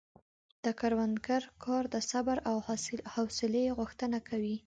د 0.63 0.65
کروندګر 0.79 1.41
کار 1.65 1.83
د 1.93 1.95
صبر 2.11 2.37
او 2.49 2.55
حوصلې 3.13 3.65
غوښتنه 3.77 4.17
کوي. 4.29 4.55